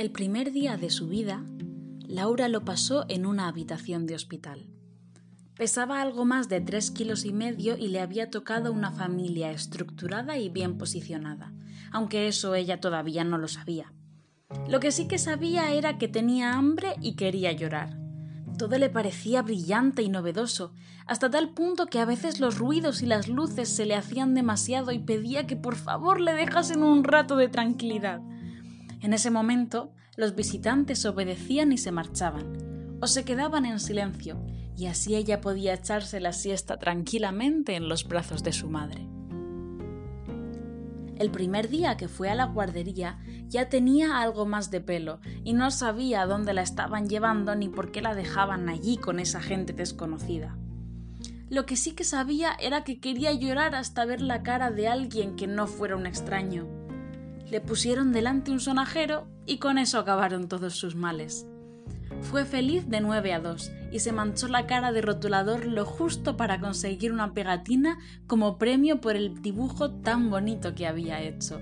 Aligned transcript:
El 0.00 0.12
primer 0.12 0.50
día 0.50 0.78
de 0.78 0.88
su 0.88 1.08
vida, 1.08 1.44
Laura 2.08 2.48
lo 2.48 2.64
pasó 2.64 3.04
en 3.10 3.26
una 3.26 3.48
habitación 3.48 4.06
de 4.06 4.14
hospital. 4.14 4.66
Pesaba 5.56 6.00
algo 6.00 6.24
más 6.24 6.48
de 6.48 6.62
tres 6.62 6.90
kilos 6.90 7.26
y 7.26 7.34
medio 7.34 7.76
y 7.76 7.88
le 7.88 8.00
había 8.00 8.30
tocado 8.30 8.72
una 8.72 8.92
familia 8.92 9.50
estructurada 9.50 10.38
y 10.38 10.48
bien 10.48 10.78
posicionada, 10.78 11.52
aunque 11.92 12.28
eso 12.28 12.54
ella 12.54 12.80
todavía 12.80 13.24
no 13.24 13.36
lo 13.36 13.46
sabía. 13.46 13.92
Lo 14.70 14.80
que 14.80 14.90
sí 14.90 15.06
que 15.06 15.18
sabía 15.18 15.70
era 15.74 15.98
que 15.98 16.08
tenía 16.08 16.54
hambre 16.54 16.94
y 17.02 17.14
quería 17.14 17.52
llorar. 17.52 17.98
Todo 18.56 18.78
le 18.78 18.88
parecía 18.88 19.42
brillante 19.42 20.00
y 20.00 20.08
novedoso, 20.08 20.72
hasta 21.06 21.30
tal 21.30 21.50
punto 21.50 21.88
que 21.88 21.98
a 21.98 22.06
veces 22.06 22.40
los 22.40 22.56
ruidos 22.56 23.02
y 23.02 23.06
las 23.06 23.28
luces 23.28 23.68
se 23.68 23.84
le 23.84 23.96
hacían 23.96 24.32
demasiado 24.32 24.92
y 24.92 24.98
pedía 24.98 25.46
que 25.46 25.56
por 25.56 25.76
favor 25.76 26.22
le 26.22 26.32
dejasen 26.32 26.82
un 26.82 27.04
rato 27.04 27.36
de 27.36 27.48
tranquilidad. 27.48 28.22
En 29.00 29.14
ese 29.14 29.30
momento, 29.30 29.92
los 30.20 30.36
visitantes 30.36 31.04
obedecían 31.06 31.72
y 31.72 31.78
se 31.78 31.90
marchaban, 31.90 32.98
o 33.00 33.06
se 33.06 33.24
quedaban 33.24 33.64
en 33.64 33.80
silencio, 33.80 34.38
y 34.76 34.86
así 34.86 35.16
ella 35.16 35.40
podía 35.40 35.74
echarse 35.74 36.20
la 36.20 36.32
siesta 36.32 36.78
tranquilamente 36.78 37.74
en 37.74 37.88
los 37.88 38.06
brazos 38.06 38.44
de 38.44 38.52
su 38.52 38.68
madre. 38.68 39.08
El 41.18 41.30
primer 41.30 41.68
día 41.68 41.96
que 41.96 42.08
fue 42.08 42.30
a 42.30 42.34
la 42.34 42.44
guardería 42.44 43.18
ya 43.48 43.68
tenía 43.68 44.20
algo 44.20 44.46
más 44.46 44.70
de 44.70 44.80
pelo 44.80 45.20
y 45.44 45.52
no 45.52 45.70
sabía 45.70 46.24
dónde 46.24 46.54
la 46.54 46.62
estaban 46.62 47.08
llevando 47.08 47.54
ni 47.56 47.68
por 47.68 47.90
qué 47.92 48.00
la 48.00 48.14
dejaban 48.14 48.70
allí 48.70 48.96
con 48.96 49.20
esa 49.20 49.40
gente 49.40 49.74
desconocida. 49.74 50.56
Lo 51.50 51.66
que 51.66 51.76
sí 51.76 51.92
que 51.92 52.04
sabía 52.04 52.52
era 52.58 52.84
que 52.84 53.00
quería 53.00 53.32
llorar 53.32 53.74
hasta 53.74 54.06
ver 54.06 54.22
la 54.22 54.42
cara 54.42 54.70
de 54.70 54.88
alguien 54.88 55.36
que 55.36 55.46
no 55.46 55.66
fuera 55.66 55.96
un 55.96 56.06
extraño 56.06 56.79
le 57.50 57.60
pusieron 57.60 58.12
delante 58.12 58.50
un 58.50 58.60
sonajero 58.60 59.26
y 59.46 59.58
con 59.58 59.78
eso 59.78 59.98
acabaron 59.98 60.48
todos 60.48 60.74
sus 60.74 60.94
males. 60.94 61.46
Fue 62.22 62.44
feliz 62.44 62.88
de 62.88 63.00
nueve 63.00 63.32
a 63.32 63.40
dos 63.40 63.72
y 63.90 64.00
se 64.00 64.12
manchó 64.12 64.48
la 64.48 64.66
cara 64.66 64.92
de 64.92 65.00
rotulador 65.00 65.66
lo 65.66 65.84
justo 65.84 66.36
para 66.36 66.60
conseguir 66.60 67.12
una 67.12 67.32
pegatina 67.32 67.98
como 68.26 68.58
premio 68.58 69.00
por 69.00 69.16
el 69.16 69.42
dibujo 69.42 69.90
tan 69.90 70.30
bonito 70.30 70.74
que 70.74 70.86
había 70.86 71.20
hecho. 71.20 71.60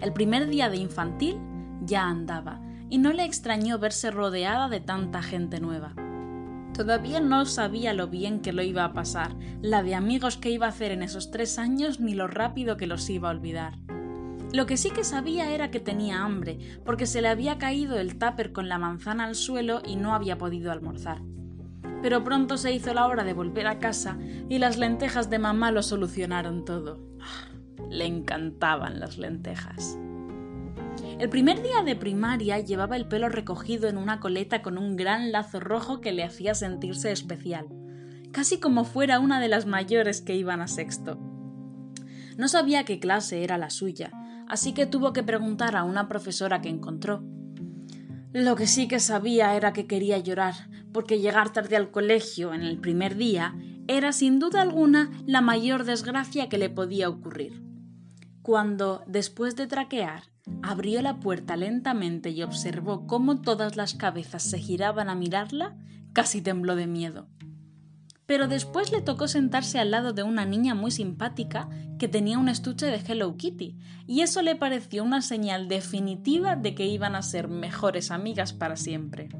El 0.00 0.12
primer 0.12 0.48
día 0.48 0.70
de 0.70 0.78
infantil 0.78 1.38
ya 1.82 2.06
andaba 2.06 2.60
y 2.88 2.98
no 2.98 3.12
le 3.12 3.24
extrañó 3.24 3.78
verse 3.78 4.10
rodeada 4.10 4.68
de 4.68 4.80
tanta 4.80 5.22
gente 5.22 5.60
nueva. 5.60 5.94
Todavía 6.74 7.20
no 7.20 7.44
sabía 7.44 7.92
lo 7.92 8.08
bien 8.08 8.40
que 8.40 8.52
lo 8.52 8.62
iba 8.62 8.84
a 8.84 8.92
pasar, 8.92 9.36
la 9.60 9.82
de 9.82 9.94
amigos 9.94 10.38
que 10.38 10.50
iba 10.50 10.66
a 10.66 10.70
hacer 10.70 10.92
en 10.92 11.02
esos 11.02 11.30
tres 11.30 11.58
años 11.58 12.00
ni 12.00 12.14
lo 12.14 12.26
rápido 12.26 12.76
que 12.76 12.86
los 12.86 13.08
iba 13.10 13.28
a 13.28 13.32
olvidar. 13.32 13.74
Lo 14.52 14.66
que 14.66 14.76
sí 14.76 14.90
que 14.90 15.04
sabía 15.04 15.52
era 15.52 15.70
que 15.70 15.78
tenía 15.78 16.24
hambre, 16.24 16.58
porque 16.84 17.06
se 17.06 17.22
le 17.22 17.28
había 17.28 17.58
caído 17.58 17.98
el 17.98 18.18
tupper 18.18 18.52
con 18.52 18.68
la 18.68 18.78
manzana 18.78 19.24
al 19.24 19.36
suelo 19.36 19.80
y 19.86 19.94
no 19.94 20.12
había 20.12 20.38
podido 20.38 20.72
almorzar. 20.72 21.22
Pero 22.02 22.24
pronto 22.24 22.56
se 22.56 22.72
hizo 22.72 22.92
la 22.92 23.06
hora 23.06 23.22
de 23.22 23.32
volver 23.32 23.68
a 23.68 23.78
casa 23.78 24.18
y 24.48 24.58
las 24.58 24.76
lentejas 24.76 25.30
de 25.30 25.38
mamá 25.38 25.70
lo 25.70 25.82
solucionaron 25.82 26.64
todo. 26.64 26.98
Ah, 27.20 27.48
le 27.88 28.06
encantaban 28.06 28.98
las 28.98 29.18
lentejas. 29.18 29.98
El 31.20 31.28
primer 31.28 31.62
día 31.62 31.82
de 31.84 31.94
primaria 31.94 32.58
llevaba 32.58 32.96
el 32.96 33.06
pelo 33.06 33.28
recogido 33.28 33.88
en 33.88 33.98
una 33.98 34.18
coleta 34.18 34.62
con 34.62 34.78
un 34.78 34.96
gran 34.96 35.30
lazo 35.30 35.60
rojo 35.60 36.00
que 36.00 36.12
le 36.12 36.24
hacía 36.24 36.54
sentirse 36.54 37.12
especial, 37.12 37.66
casi 38.32 38.58
como 38.58 38.84
fuera 38.84 39.20
una 39.20 39.38
de 39.38 39.48
las 39.48 39.66
mayores 39.66 40.22
que 40.22 40.34
iban 40.34 40.60
a 40.60 40.66
sexto. 40.66 41.18
No 42.36 42.48
sabía 42.48 42.84
qué 42.84 42.98
clase 42.98 43.44
era 43.44 43.58
la 43.58 43.68
suya, 43.68 44.10
así 44.50 44.74
que 44.74 44.84
tuvo 44.84 45.12
que 45.12 45.22
preguntar 45.22 45.76
a 45.76 45.84
una 45.84 46.08
profesora 46.08 46.60
que 46.60 46.68
encontró. 46.68 47.22
Lo 48.32 48.56
que 48.56 48.66
sí 48.66 48.88
que 48.88 48.98
sabía 48.98 49.54
era 49.54 49.72
que 49.72 49.86
quería 49.86 50.18
llorar, 50.18 50.54
porque 50.92 51.20
llegar 51.20 51.52
tarde 51.52 51.76
al 51.76 51.90
colegio 51.90 52.52
en 52.52 52.62
el 52.62 52.78
primer 52.78 53.16
día 53.16 53.54
era 53.86 54.12
sin 54.12 54.40
duda 54.40 54.60
alguna 54.60 55.10
la 55.24 55.40
mayor 55.40 55.84
desgracia 55.84 56.48
que 56.48 56.58
le 56.58 56.68
podía 56.68 57.08
ocurrir. 57.08 57.62
Cuando, 58.42 59.04
después 59.06 59.54
de 59.54 59.68
traquear, 59.68 60.24
abrió 60.62 61.00
la 61.00 61.20
puerta 61.20 61.56
lentamente 61.56 62.30
y 62.30 62.42
observó 62.42 63.06
cómo 63.06 63.40
todas 63.40 63.76
las 63.76 63.94
cabezas 63.94 64.42
se 64.42 64.58
giraban 64.58 65.08
a 65.08 65.14
mirarla, 65.14 65.76
casi 66.12 66.42
tembló 66.42 66.74
de 66.74 66.88
miedo 66.88 67.28
pero 68.30 68.46
después 68.46 68.92
le 68.92 69.00
tocó 69.00 69.26
sentarse 69.26 69.80
al 69.80 69.90
lado 69.90 70.12
de 70.12 70.22
una 70.22 70.44
niña 70.44 70.76
muy 70.76 70.92
simpática 70.92 71.68
que 71.98 72.06
tenía 72.06 72.38
un 72.38 72.48
estuche 72.48 72.86
de 72.86 73.02
Hello 73.04 73.36
Kitty, 73.36 73.76
y 74.06 74.20
eso 74.20 74.40
le 74.40 74.54
pareció 74.54 75.02
una 75.02 75.20
señal 75.20 75.66
definitiva 75.66 76.54
de 76.54 76.76
que 76.76 76.86
iban 76.86 77.16
a 77.16 77.22
ser 77.22 77.48
mejores 77.48 78.12
amigas 78.12 78.52
para 78.52 78.76
siempre. 78.76 79.30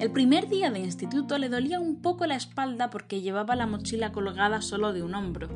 El 0.00 0.10
primer 0.10 0.48
día 0.48 0.72
de 0.72 0.80
instituto 0.80 1.38
le 1.38 1.48
dolía 1.48 1.78
un 1.78 2.02
poco 2.02 2.26
la 2.26 2.34
espalda 2.34 2.90
porque 2.90 3.20
llevaba 3.20 3.54
la 3.54 3.68
mochila 3.68 4.10
colgada 4.10 4.60
solo 4.60 4.92
de 4.92 5.04
un 5.04 5.14
hombro, 5.14 5.48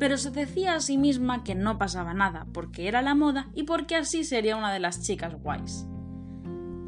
pero 0.00 0.16
se 0.18 0.32
decía 0.32 0.74
a 0.74 0.80
sí 0.80 0.98
misma 0.98 1.44
que 1.44 1.54
no 1.54 1.78
pasaba 1.78 2.14
nada, 2.14 2.48
porque 2.52 2.88
era 2.88 3.00
la 3.00 3.14
moda 3.14 3.48
y 3.54 3.62
porque 3.62 3.94
así 3.94 4.24
sería 4.24 4.56
una 4.56 4.72
de 4.72 4.80
las 4.80 5.02
chicas 5.02 5.40
guays 5.40 5.86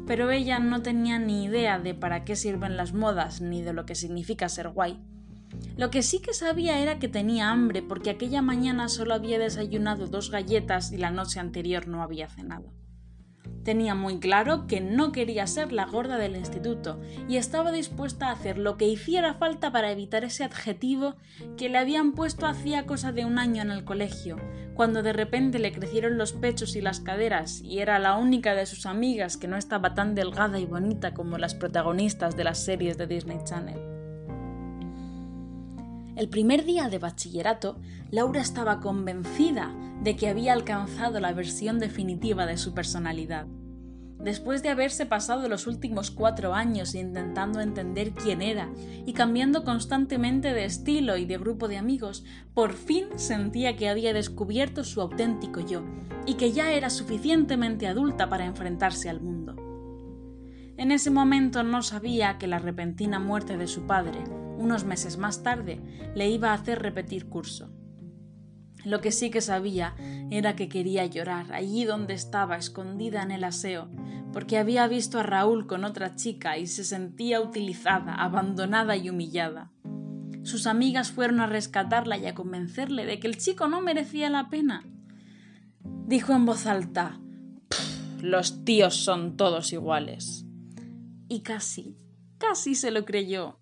pero 0.07 0.31
ella 0.31 0.59
no 0.59 0.81
tenía 0.81 1.19
ni 1.19 1.43
idea 1.43 1.79
de 1.79 1.93
para 1.93 2.23
qué 2.23 2.35
sirven 2.35 2.77
las 2.77 2.93
modas 2.93 3.41
ni 3.41 3.61
de 3.61 3.73
lo 3.73 3.85
que 3.85 3.93
significa 3.93 4.49
ser 4.49 4.69
guay. 4.69 4.99
Lo 5.75 5.91
que 5.91 6.01
sí 6.01 6.19
que 6.19 6.33
sabía 6.33 6.79
era 6.79 6.97
que 6.97 7.07
tenía 7.07 7.49
hambre 7.51 7.81
porque 7.81 8.09
aquella 8.09 8.41
mañana 8.41 8.89
solo 8.89 9.13
había 9.13 9.37
desayunado 9.37 10.07
dos 10.07 10.31
galletas 10.31 10.91
y 10.91 10.97
la 10.97 11.11
noche 11.11 11.39
anterior 11.39 11.87
no 11.87 12.01
había 12.01 12.29
cenado. 12.29 12.71
Tenía 13.63 13.95
muy 13.95 14.19
claro 14.19 14.65
que 14.65 14.79
no 14.79 15.11
quería 15.11 15.45
ser 15.45 15.73
la 15.73 15.85
gorda 15.85 16.17
del 16.17 16.37
instituto 16.37 17.01
y 17.27 17.35
estaba 17.35 17.71
dispuesta 17.71 18.27
a 18.27 18.31
hacer 18.31 18.57
lo 18.57 18.77
que 18.77 18.87
hiciera 18.87 19.33
falta 19.33 19.71
para 19.71 19.91
evitar 19.91 20.23
ese 20.23 20.45
adjetivo 20.45 21.15
que 21.57 21.67
le 21.67 21.77
habían 21.77 22.13
puesto 22.13 22.45
hacía 22.45 22.85
cosa 22.85 23.11
de 23.11 23.25
un 23.25 23.39
año 23.39 23.61
en 23.61 23.71
el 23.71 23.83
colegio, 23.83 24.37
cuando 24.73 25.03
de 25.03 25.11
repente 25.11 25.59
le 25.59 25.73
crecieron 25.73 26.17
los 26.17 26.31
pechos 26.31 26.75
y 26.75 26.81
las 26.81 27.01
caderas 27.01 27.61
y 27.61 27.79
era 27.79 27.99
la 27.99 28.15
única 28.15 28.55
de 28.55 28.65
sus 28.65 28.85
amigas 28.85 29.35
que 29.35 29.47
no 29.47 29.57
estaba 29.57 29.93
tan 29.93 30.15
delgada 30.15 30.59
y 30.59 30.65
bonita 30.65 31.13
como 31.13 31.37
las 31.37 31.53
protagonistas 31.53 32.37
de 32.37 32.45
las 32.45 32.63
series 32.63 32.97
de 32.97 33.07
Disney 33.07 33.39
Channel. 33.43 33.96
El 36.17 36.29
primer 36.29 36.65
día 36.65 36.89
de 36.89 36.97
bachillerato, 36.97 37.77
Laura 38.09 38.41
estaba 38.41 38.79
convencida 38.79 39.71
de 40.01 40.15
que 40.15 40.27
había 40.27 40.51
alcanzado 40.51 41.19
la 41.19 41.31
versión 41.31 41.77
definitiva 41.77 42.47
de 42.47 42.57
su 42.57 42.73
personalidad. 42.73 43.45
Después 44.19 44.63
de 44.63 44.69
haberse 44.69 45.05
pasado 45.05 45.47
los 45.47 45.67
últimos 45.67 46.09
cuatro 46.09 46.55
años 46.55 46.95
intentando 46.95 47.61
entender 47.61 48.13
quién 48.13 48.41
era 48.41 48.67
y 49.05 49.13
cambiando 49.13 49.63
constantemente 49.63 50.55
de 50.55 50.65
estilo 50.65 51.17
y 51.17 51.25
de 51.25 51.37
grupo 51.37 51.67
de 51.67 51.77
amigos, 51.77 52.25
por 52.55 52.73
fin 52.73 53.05
sentía 53.15 53.75
que 53.75 53.87
había 53.87 54.11
descubierto 54.11 54.83
su 54.83 55.01
auténtico 55.01 55.59
yo 55.59 55.83
y 56.25 56.33
que 56.33 56.51
ya 56.51 56.71
era 56.71 56.89
suficientemente 56.89 57.85
adulta 57.85 58.27
para 58.27 58.45
enfrentarse 58.45 59.07
al 59.07 59.21
mundo. 59.21 59.55
En 60.77 60.91
ese 60.91 61.11
momento 61.11 61.61
no 61.61 61.83
sabía 61.83 62.39
que 62.39 62.47
la 62.47 62.57
repentina 62.57 63.19
muerte 63.19 63.55
de 63.55 63.67
su 63.67 63.85
padre, 63.85 64.23
unos 64.57 64.83
meses 64.83 65.17
más 65.17 65.43
tarde, 65.43 65.79
le 66.15 66.29
iba 66.29 66.51
a 66.51 66.55
hacer 66.55 66.81
repetir 66.81 67.29
curso. 67.29 67.71
Lo 68.83 69.01
que 69.01 69.11
sí 69.11 69.29
que 69.29 69.41
sabía 69.41 69.95
era 70.31 70.55
que 70.55 70.69
quería 70.69 71.05
llorar 71.05 71.51
allí 71.51 71.83
donde 71.83 72.13
estaba, 72.13 72.57
escondida 72.57 73.21
en 73.21 73.31
el 73.31 73.43
aseo, 73.43 73.89
porque 74.31 74.57
había 74.57 74.87
visto 74.87 75.19
a 75.19 75.23
Raúl 75.23 75.67
con 75.67 75.83
otra 75.83 76.15
chica 76.15 76.57
y 76.57 76.67
se 76.67 76.83
sentía 76.83 77.41
utilizada, 77.41 78.13
abandonada 78.13 78.95
y 78.95 79.09
humillada. 79.09 79.71
Sus 80.43 80.67
amigas 80.67 81.11
fueron 81.11 81.41
a 81.41 81.47
rescatarla 81.47 82.17
y 82.17 82.25
a 82.25 82.33
convencerle 82.33 83.05
de 83.05 83.19
que 83.19 83.27
el 83.27 83.37
chico 83.37 83.67
no 83.67 83.81
merecía 83.81 84.29
la 84.29 84.49
pena. 84.49 84.85
Dijo 86.05 86.33
en 86.33 86.45
voz 86.45 86.65
alta 86.65 87.19
Los 88.21 88.63
tíos 88.63 88.95
son 88.95 89.35
todos 89.35 89.73
iguales. 89.73 90.45
Y 91.27 91.41
casi, 91.41 91.97
casi 92.37 92.75
se 92.75 92.91
lo 92.91 93.03
creyó 93.03 93.59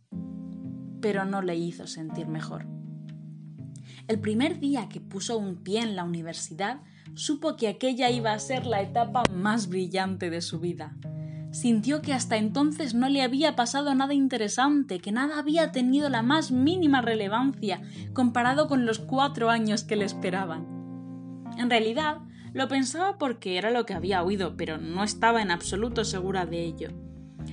pero 1.05 1.23
no 1.23 1.43
le 1.43 1.55
hizo 1.55 1.85
sentir 1.85 2.27
mejor. 2.27 2.65
El 4.07 4.19
primer 4.19 4.59
día 4.59 4.89
que 4.89 4.99
puso 4.99 5.37
un 5.37 5.57
pie 5.57 5.81
en 5.81 5.95
la 5.95 6.03
universidad, 6.03 6.81
supo 7.13 7.55
que 7.57 7.67
aquella 7.67 8.09
iba 8.09 8.33
a 8.33 8.39
ser 8.39 8.65
la 8.65 8.81
etapa 8.81 9.21
más 9.31 9.69
brillante 9.69 10.31
de 10.31 10.41
su 10.41 10.59
vida. 10.59 10.97
Sintió 11.51 12.01
que 12.01 12.11
hasta 12.11 12.37
entonces 12.37 12.95
no 12.95 13.07
le 13.07 13.21
había 13.21 13.55
pasado 13.55 13.93
nada 13.93 14.15
interesante, 14.15 14.97
que 14.97 15.11
nada 15.11 15.37
había 15.37 15.71
tenido 15.71 16.09
la 16.09 16.23
más 16.23 16.51
mínima 16.51 17.03
relevancia 17.03 17.83
comparado 18.13 18.67
con 18.67 18.87
los 18.87 18.97
cuatro 18.97 19.51
años 19.51 19.83
que 19.83 19.97
le 19.97 20.05
esperaban. 20.05 20.65
En 21.59 21.69
realidad, 21.69 22.17
lo 22.51 22.67
pensaba 22.67 23.19
porque 23.19 23.59
era 23.59 23.69
lo 23.69 23.85
que 23.85 23.93
había 23.93 24.23
oído, 24.23 24.57
pero 24.57 24.79
no 24.79 25.03
estaba 25.03 25.43
en 25.43 25.51
absoluto 25.51 26.03
segura 26.03 26.47
de 26.47 26.63
ello. 26.63 27.04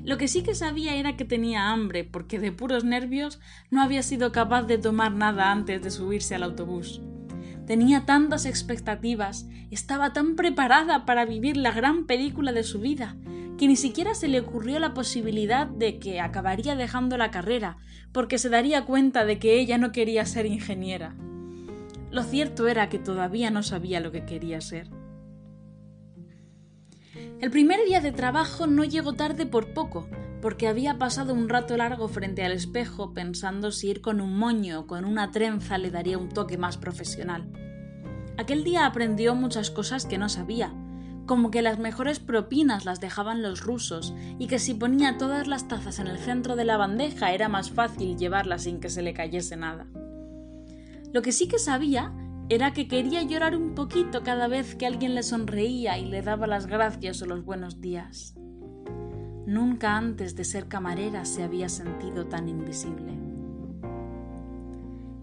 Lo 0.05 0.19
que 0.19 0.27
sí 0.27 0.43
que 0.43 0.55
sabía 0.55 0.97
era 0.97 1.17
que 1.17 1.25
tenía 1.25 1.71
hambre, 1.71 2.03
porque 2.03 2.41
de 2.41 2.51
puros 2.51 2.83
nervios 2.83 3.41
no 3.71 3.83
había 3.83 4.03
sido 4.03 4.33
capaz 4.33 4.65
de 4.65 4.79
tomar 4.79 5.13
nada 5.13 5.53
antes 5.53 5.81
de 5.81 5.91
subirse 5.91 6.35
al 6.35 6.43
autobús. 6.43 7.01
Tenía 7.67 8.05
tantas 8.05 8.45
expectativas, 8.45 9.47
estaba 9.71 10.13
tan 10.13 10.35
preparada 10.35 11.07
para 11.07 11.25
vivir 11.25 11.57
la 11.57 11.71
gran 11.71 12.07
película 12.07 12.53
de 12.53 12.65
su 12.65 12.81
vida, 12.81 13.17
que 13.57 13.69
ni 13.69 13.77
siquiera 13.77 14.17
se 14.17 14.27
le 14.27 14.41
ocurrió 14.41 14.81
la 14.81 14.93
posibilidad 14.93 15.69
de 15.69 16.01
que 16.01 16.21
acabaría 16.21 16.75
dejando 16.75 17.17
la 17.17 17.31
carrera, 17.31 17.77
porque 18.11 18.39
se 18.39 18.49
daría 18.49 18.85
cuenta 18.85 19.25
de 19.25 19.39
que 19.39 19.61
ella 19.61 19.79
no 19.79 19.93
quería 19.93 20.27
ser 20.27 20.47
ingeniera. 20.47 21.15
Lo 22.11 22.25
cierto 22.25 22.67
era 22.67 22.89
que 22.89 22.99
todavía 22.99 23.51
no 23.53 23.63
sabía 23.63 24.01
lo 24.01 24.11
que 24.11 24.25
quería 24.25 24.61
ser. 24.61 24.91
El 27.43 27.51
primer 27.51 27.85
día 27.85 28.01
de 28.01 28.13
trabajo 28.13 28.69
no 28.69 28.85
llegó 28.85 29.15
tarde 29.15 29.47
por 29.47 29.75
poco, 29.75 30.07
porque 30.41 30.69
había 30.69 30.99
pasado 30.99 31.35
un 31.35 31.49
rato 31.49 31.77
largo 31.77 32.07
frente 32.07 32.45
al 32.45 32.53
espejo 32.53 33.13
pensando 33.15 33.73
si 33.73 33.89
ir 33.89 34.01
con 34.01 34.21
un 34.21 34.39
moño 34.39 34.79
o 34.79 34.87
con 34.87 35.05
una 35.05 35.33
trenza 35.33 35.77
le 35.77 35.91
daría 35.91 36.19
un 36.19 36.29
toque 36.29 36.57
más 36.57 36.79
profesional. 36.79 37.51
Aquel 38.39 38.63
día 38.63 38.87
aprendió 38.87 39.35
muchas 39.35 39.73
cosas 39.73 40.07
que 40.07 40.19
no 40.19 40.29
sabía, 40.29 40.73
como 41.27 41.51
que 41.51 41.63
las 41.63 41.81
mejores 41.81 42.21
propinas 42.21 42.85
las 42.85 43.01
dejaban 43.01 43.43
los 43.43 43.61
rusos 43.61 44.15
y 44.39 44.47
que 44.47 44.61
si 44.61 44.75
ponía 44.75 45.19
todas 45.19 45.49
las 45.49 45.67
tazas 45.67 45.99
en 45.99 46.07
el 46.07 46.19
centro 46.19 46.55
de 46.55 46.65
la 46.65 46.77
bandeja 46.77 47.33
era 47.33 47.49
más 47.49 47.73
fácil 47.73 48.17
llevarlas 48.17 48.63
sin 48.63 48.79
que 48.79 48.89
se 48.89 49.03
le 49.03 49.15
cayese 49.15 49.57
nada. 49.57 49.89
Lo 51.13 51.23
que 51.23 51.33
sí 51.33 51.49
que 51.49 51.59
sabía 51.59 52.13
era 52.49 52.73
que 52.73 52.89
quería 52.89 53.23
llorar 53.23 53.57
un 53.57 53.75
poquito 53.75 54.23
cada 54.23 54.49
vez 54.49 54.75
que 54.75 54.87
alguien 54.87 55.15
le 55.15 55.23
sonreía 55.23 55.99
y 55.99 56.07
le 56.07 56.23
daba 56.23 56.47
las 56.47 56.67
gracias 56.67 57.23
o 57.23 57.27
los 57.27 57.45
buenos 57.45 57.81
días. 57.81 58.35
Nunca 59.47 59.97
antes 59.97 60.37
de 60.37 60.45
ser 60.45 60.69
camarera 60.69 61.25
se 61.25 61.43
había 61.43 61.69
sentido 61.69 62.27
tan 62.27 62.49
invisible. 62.49 63.19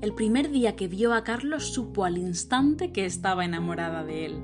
El 0.01 0.13
primer 0.13 0.49
día 0.49 0.75
que 0.75 0.87
vio 0.87 1.13
a 1.13 1.23
Carlos 1.23 1.73
supo 1.73 2.05
al 2.05 2.17
instante 2.17 2.91
que 2.91 3.05
estaba 3.05 3.43
enamorada 3.43 4.03
de 4.03 4.25
él. 4.25 4.41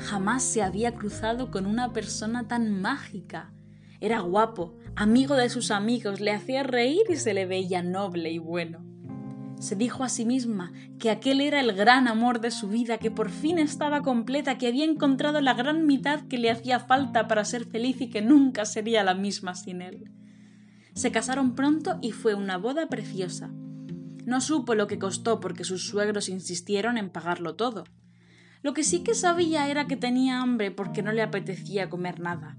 Jamás 0.00 0.42
se 0.42 0.62
había 0.62 0.94
cruzado 0.94 1.50
con 1.50 1.66
una 1.66 1.92
persona 1.92 2.48
tan 2.48 2.80
mágica. 2.80 3.52
Era 4.00 4.20
guapo, 4.20 4.76
amigo 4.96 5.36
de 5.36 5.48
sus 5.48 5.70
amigos, 5.70 6.20
le 6.20 6.32
hacía 6.32 6.62
reír 6.64 7.02
y 7.08 7.16
se 7.16 7.34
le 7.34 7.46
veía 7.46 7.82
noble 7.82 8.30
y 8.30 8.38
bueno. 8.38 8.87
Se 9.60 9.74
dijo 9.74 10.04
a 10.04 10.08
sí 10.08 10.24
misma 10.24 10.72
que 10.98 11.10
aquel 11.10 11.40
era 11.40 11.60
el 11.60 11.72
gran 11.72 12.06
amor 12.06 12.40
de 12.40 12.50
su 12.50 12.68
vida, 12.68 12.98
que 12.98 13.10
por 13.10 13.30
fin 13.30 13.58
estaba 13.58 14.02
completa, 14.02 14.56
que 14.56 14.68
había 14.68 14.84
encontrado 14.84 15.40
la 15.40 15.54
gran 15.54 15.86
mitad 15.86 16.20
que 16.28 16.38
le 16.38 16.50
hacía 16.50 16.78
falta 16.78 17.26
para 17.26 17.44
ser 17.44 17.64
feliz 17.64 18.00
y 18.00 18.08
que 18.08 18.22
nunca 18.22 18.64
sería 18.64 19.02
la 19.02 19.14
misma 19.14 19.54
sin 19.54 19.82
él. 19.82 20.12
Se 20.94 21.10
casaron 21.10 21.54
pronto 21.54 21.98
y 22.02 22.12
fue 22.12 22.34
una 22.34 22.56
boda 22.56 22.88
preciosa. 22.88 23.50
No 24.24 24.40
supo 24.40 24.74
lo 24.74 24.86
que 24.86 24.98
costó 24.98 25.40
porque 25.40 25.64
sus 25.64 25.86
suegros 25.86 26.28
insistieron 26.28 26.98
en 26.98 27.10
pagarlo 27.10 27.56
todo. 27.56 27.84
Lo 28.62 28.74
que 28.74 28.84
sí 28.84 29.02
que 29.02 29.14
sabía 29.14 29.68
era 29.68 29.86
que 29.86 29.96
tenía 29.96 30.40
hambre 30.40 30.70
porque 30.70 31.02
no 31.02 31.12
le 31.12 31.22
apetecía 31.22 31.88
comer 31.88 32.20
nada. 32.20 32.58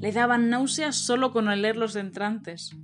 Le 0.00 0.12
daban 0.12 0.50
náuseas 0.50 0.96
solo 0.96 1.32
con 1.32 1.48
oler 1.48 1.76
los 1.76 1.94
entrantes. 1.96 2.76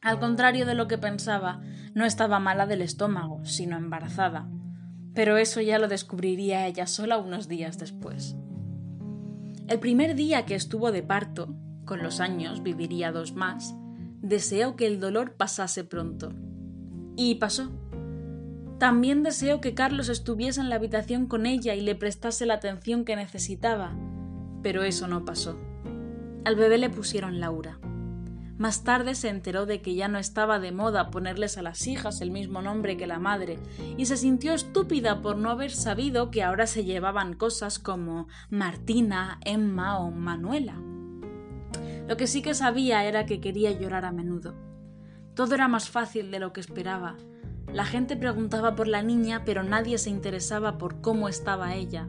Al 0.00 0.20
contrario 0.20 0.66
de 0.66 0.74
lo 0.74 0.88
que 0.88 0.98
pensaba, 0.98 1.62
no 1.94 2.04
estaba 2.04 2.38
mala 2.38 2.66
del 2.66 2.82
estómago, 2.82 3.44
sino 3.44 3.76
embarazada. 3.76 4.48
Pero 5.14 5.38
eso 5.38 5.60
ya 5.60 5.78
lo 5.78 5.88
descubriría 5.88 6.66
ella 6.66 6.86
sola 6.86 7.18
unos 7.18 7.48
días 7.48 7.78
después. 7.78 8.36
El 9.66 9.80
primer 9.80 10.14
día 10.14 10.44
que 10.44 10.54
estuvo 10.54 10.92
de 10.92 11.02
parto, 11.02 11.54
con 11.84 12.02
los 12.02 12.20
años 12.20 12.62
viviría 12.62 13.12
dos 13.12 13.34
más, 13.34 13.74
deseó 14.20 14.76
que 14.76 14.86
el 14.86 15.00
dolor 15.00 15.32
pasase 15.32 15.84
pronto. 15.84 16.32
Y 17.16 17.36
pasó. 17.36 17.70
También 18.78 19.22
deseó 19.22 19.60
que 19.60 19.74
Carlos 19.74 20.08
estuviese 20.08 20.60
en 20.60 20.68
la 20.68 20.76
habitación 20.76 21.26
con 21.26 21.46
ella 21.46 21.74
y 21.74 21.80
le 21.80 21.94
prestase 21.94 22.44
la 22.44 22.54
atención 22.54 23.04
que 23.04 23.16
necesitaba, 23.16 23.96
pero 24.62 24.82
eso 24.82 25.08
no 25.08 25.24
pasó. 25.24 25.58
Al 26.44 26.56
bebé 26.56 26.76
le 26.76 26.90
pusieron 26.90 27.40
Laura. 27.40 27.80
Más 28.58 28.84
tarde 28.84 29.14
se 29.14 29.28
enteró 29.28 29.66
de 29.66 29.82
que 29.82 29.94
ya 29.94 30.08
no 30.08 30.18
estaba 30.18 30.58
de 30.58 30.72
moda 30.72 31.10
ponerles 31.10 31.58
a 31.58 31.62
las 31.62 31.86
hijas 31.86 32.22
el 32.22 32.30
mismo 32.30 32.62
nombre 32.62 32.96
que 32.96 33.06
la 33.06 33.18
madre, 33.18 33.58
y 33.98 34.06
se 34.06 34.16
sintió 34.16 34.54
estúpida 34.54 35.20
por 35.20 35.36
no 35.36 35.50
haber 35.50 35.70
sabido 35.70 36.30
que 36.30 36.42
ahora 36.42 36.66
se 36.66 36.84
llevaban 36.84 37.34
cosas 37.34 37.78
como 37.78 38.28
Martina, 38.48 39.38
Emma 39.44 39.98
o 39.98 40.10
Manuela. 40.10 40.80
Lo 42.08 42.16
que 42.16 42.26
sí 42.26 42.40
que 42.40 42.54
sabía 42.54 43.04
era 43.04 43.26
que 43.26 43.40
quería 43.40 43.72
llorar 43.72 44.06
a 44.06 44.12
menudo. 44.12 44.54
Todo 45.34 45.54
era 45.54 45.68
más 45.68 45.90
fácil 45.90 46.30
de 46.30 46.38
lo 46.38 46.54
que 46.54 46.60
esperaba. 46.60 47.16
La 47.72 47.84
gente 47.84 48.16
preguntaba 48.16 48.74
por 48.74 48.88
la 48.88 49.02
niña, 49.02 49.42
pero 49.44 49.64
nadie 49.64 49.98
se 49.98 50.08
interesaba 50.08 50.78
por 50.78 51.02
cómo 51.02 51.28
estaba 51.28 51.74
ella. 51.74 52.08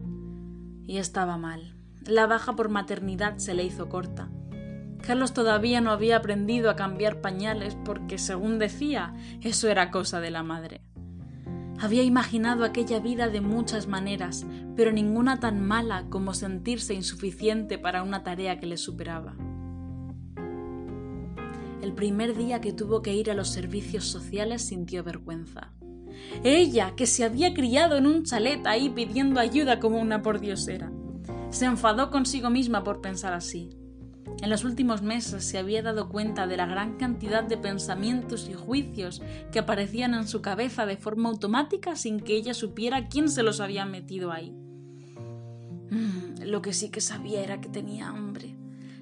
Y 0.85 0.97
estaba 0.97 1.37
mal. 1.37 1.75
La 2.05 2.25
baja 2.25 2.55
por 2.55 2.69
maternidad 2.69 3.37
se 3.37 3.53
le 3.53 3.65
hizo 3.65 3.89
corta. 3.89 4.29
Carlos 5.01 5.33
todavía 5.33 5.81
no 5.81 5.91
había 5.91 6.17
aprendido 6.17 6.69
a 6.69 6.75
cambiar 6.75 7.21
pañales 7.21 7.77
porque, 7.85 8.17
según 8.17 8.59
decía, 8.59 9.13
eso 9.41 9.69
era 9.69 9.91
cosa 9.91 10.19
de 10.19 10.31
la 10.31 10.43
madre. 10.43 10.81
Había 11.79 12.03
imaginado 12.03 12.63
aquella 12.63 12.99
vida 12.99 13.29
de 13.29 13.39
muchas 13.39 13.87
maneras, 13.87 14.45
pero 14.75 14.91
ninguna 14.91 15.39
tan 15.39 15.65
mala 15.65 16.05
como 16.09 16.33
sentirse 16.33 16.95
insuficiente 16.95 17.77
para 17.77 18.01
una 18.01 18.23
tarea 18.23 18.59
que 18.59 18.65
le 18.65 18.77
superaba. 18.77 19.35
El 21.83 21.93
primer 21.93 22.35
día 22.35 22.59
que 22.61 22.73
tuvo 22.73 23.03
que 23.03 23.13
ir 23.13 23.29
a 23.29 23.35
los 23.35 23.49
servicios 23.49 24.05
sociales 24.05 24.65
sintió 24.65 25.03
vergüenza. 25.03 25.71
Ella, 26.43 26.95
que 26.95 27.05
se 27.05 27.23
había 27.23 27.53
criado 27.53 27.97
en 27.97 28.07
un 28.07 28.23
chalet 28.23 28.65
ahí 28.65 28.89
pidiendo 28.89 29.39
ayuda 29.39 29.79
como 29.79 30.01
una 30.01 30.23
pordiosera. 30.23 30.91
Se 31.51 31.65
enfadó 31.65 32.09
consigo 32.09 32.49
misma 32.49 32.83
por 32.83 33.01
pensar 33.01 33.33
así. 33.33 33.76
En 34.41 34.49
los 34.49 34.63
últimos 34.63 35.01
meses 35.01 35.43
se 35.43 35.57
había 35.57 35.81
dado 35.81 36.09
cuenta 36.09 36.45
de 36.47 36.57
la 36.57 36.65
gran 36.65 36.97
cantidad 36.97 37.43
de 37.43 37.57
pensamientos 37.57 38.47
y 38.49 38.53
juicios 38.53 39.21
que 39.51 39.59
aparecían 39.59 40.13
en 40.13 40.27
su 40.27 40.41
cabeza 40.41 40.85
de 40.85 40.97
forma 40.97 41.29
automática 41.29 41.95
sin 41.95 42.19
que 42.19 42.35
ella 42.35 42.53
supiera 42.53 43.07
quién 43.07 43.29
se 43.29 43.43
los 43.43 43.59
había 43.59 43.85
metido 43.85 44.31
ahí. 44.31 44.51
Mm, 45.89 46.43
lo 46.43 46.61
que 46.61 46.73
sí 46.73 46.89
que 46.89 47.01
sabía 47.01 47.41
era 47.43 47.61
que 47.61 47.69
tenía 47.69 48.09
hambre. 48.09 48.55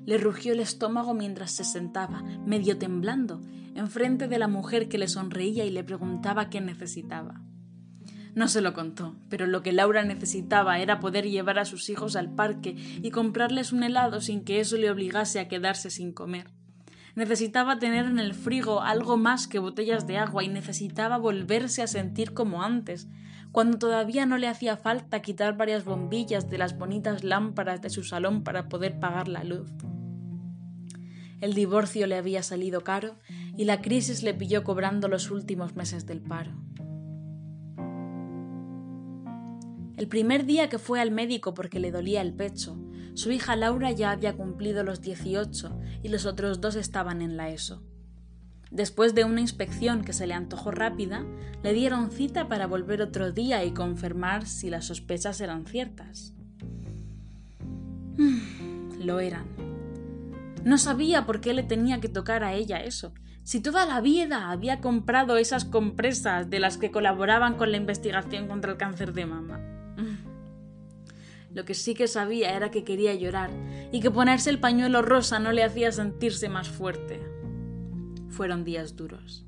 Le 0.05 0.17
rugió 0.17 0.53
el 0.53 0.59
estómago 0.59 1.13
mientras 1.13 1.51
se 1.51 1.63
sentaba, 1.63 2.21
medio 2.45 2.77
temblando, 2.77 3.41
enfrente 3.73 4.27
de 4.27 4.39
la 4.39 4.47
mujer 4.47 4.87
que 4.87 4.97
le 4.97 5.07
sonreía 5.07 5.65
y 5.65 5.71
le 5.71 5.83
preguntaba 5.83 6.49
qué 6.49 6.61
necesitaba. 6.61 7.41
No 8.35 8.49
se 8.49 8.59
lo 8.59 8.73
contó, 8.73 9.15
pero 9.29 9.47
lo 9.47 9.63
que 9.63 9.71
Laura 9.71 10.03
necesitaba 10.03 10.79
era 10.79 10.99
poder 10.99 11.25
llevar 11.27 11.57
a 11.57 11.63
sus 11.63 11.89
hijos 11.89 12.17
al 12.17 12.35
parque 12.35 12.75
y 13.01 13.09
comprarles 13.09 13.71
un 13.71 13.81
helado 13.81 14.19
sin 14.19 14.43
que 14.43 14.59
eso 14.59 14.75
le 14.75 14.91
obligase 14.91 15.39
a 15.39 15.47
quedarse 15.47 15.89
sin 15.89 16.11
comer. 16.11 16.51
Necesitaba 17.15 17.79
tener 17.79 18.05
en 18.05 18.19
el 18.19 18.33
frigo 18.33 18.81
algo 18.81 19.15
más 19.15 19.47
que 19.47 19.59
botellas 19.59 20.05
de 20.05 20.17
agua 20.17 20.43
y 20.43 20.49
necesitaba 20.49 21.17
volverse 21.17 21.81
a 21.81 21.87
sentir 21.87 22.33
como 22.33 22.61
antes, 22.61 23.07
cuando 23.53 23.77
todavía 23.77 24.25
no 24.25 24.37
le 24.37 24.49
hacía 24.49 24.75
falta 24.75 25.21
quitar 25.21 25.55
varias 25.55 25.85
bombillas 25.85 26.49
de 26.49 26.57
las 26.57 26.77
bonitas 26.77 27.23
lámparas 27.23 27.81
de 27.81 27.89
su 27.89 28.03
salón 28.03 28.43
para 28.43 28.67
poder 28.67 28.99
pagar 28.99 29.29
la 29.29 29.45
luz. 29.45 29.71
El 31.39 31.53
divorcio 31.53 32.05
le 32.05 32.17
había 32.17 32.43
salido 32.43 32.81
caro 32.81 33.15
y 33.55 33.63
la 33.63 33.81
crisis 33.81 34.23
le 34.23 34.33
pilló 34.33 34.65
cobrando 34.65 35.07
los 35.07 35.31
últimos 35.31 35.73
meses 35.73 36.05
del 36.05 36.19
paro. 36.19 36.51
El 39.97 40.09
primer 40.09 40.45
día 40.45 40.67
que 40.67 40.77
fue 40.77 40.99
al 40.99 41.11
médico 41.11 41.53
porque 41.53 41.79
le 41.79 41.89
dolía 41.89 42.21
el 42.21 42.33
pecho, 42.33 42.77
su 43.13 43.31
hija 43.31 43.55
Laura 43.55 43.91
ya 43.91 44.11
había 44.11 44.35
cumplido 44.35 44.83
los 44.83 44.99
18 44.99 45.79
y 46.03 46.09
los 46.09 46.25
otros 46.25 46.59
dos 46.59 46.75
estaban 46.75 47.21
en 47.21 47.37
la 47.37 47.49
ESO. 47.49 47.81
Después 48.71 49.15
de 49.15 49.23
una 49.23 49.39
inspección 49.39 50.03
que 50.03 50.11
se 50.11 50.27
le 50.27 50.33
antojó 50.33 50.71
rápida, 50.71 51.25
le 51.63 51.71
dieron 51.71 52.11
cita 52.11 52.49
para 52.49 52.67
volver 52.67 53.01
otro 53.01 53.31
día 53.31 53.63
y 53.63 53.71
confirmar 53.71 54.47
si 54.47 54.69
las 54.69 54.85
sospechas 54.85 55.39
eran 55.39 55.65
ciertas. 55.65 56.33
Lo 58.99 59.21
eran. 59.21 59.45
No 60.65 60.77
sabía 60.77 61.25
por 61.25 61.39
qué 61.39 61.53
le 61.53 61.63
tenía 61.63 62.01
que 62.01 62.09
tocar 62.09 62.43
a 62.43 62.53
ella 62.53 62.83
eso, 62.83 63.13
si 63.43 63.61
toda 63.61 63.85
la 63.85 64.01
vida 64.01 64.49
había 64.49 64.81
comprado 64.81 65.37
esas 65.37 65.63
compresas 65.63 66.49
de 66.49 66.59
las 66.59 66.77
que 66.77 66.91
colaboraban 66.91 67.55
con 67.55 67.71
la 67.71 67.77
investigación 67.77 68.47
contra 68.47 68.71
el 68.71 68.77
cáncer 68.77 69.13
de 69.13 69.25
mama. 69.25 69.74
Lo 71.55 71.63
que 71.63 71.73
sí 71.73 71.93
que 71.93 72.09
sabía 72.09 72.53
era 72.53 72.69
que 72.69 72.83
quería 72.83 73.15
llorar 73.15 73.49
y 73.93 74.01
que 74.01 74.11
ponerse 74.11 74.49
el 74.49 74.59
pañuelo 74.59 75.01
rosa 75.01 75.39
no 75.39 75.53
le 75.53 75.63
hacía 75.63 75.89
sentirse 75.93 76.49
más 76.49 76.67
fuerte. 76.67 77.21
Fueron 78.27 78.65
días 78.65 78.97
duros. 78.97 79.45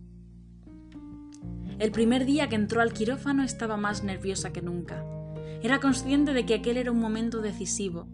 El 1.80 1.92
primer 1.92 2.24
día 2.26 2.48
que 2.48 2.56
entró 2.56 2.80
al 2.80 2.94
quirófano 2.94 3.44
estaba 3.44 3.76
más 3.76 4.06
nerviosa 4.06 4.54
que 4.54 4.62
nunca. 4.62 5.04
Era 5.62 5.82
consciente 5.82 6.32
de 6.32 6.46
que 6.46 6.54
aquel 6.54 6.78
era 6.78 6.94
un 6.94 7.00
momento 7.00 7.42
decisivo. 7.42 8.08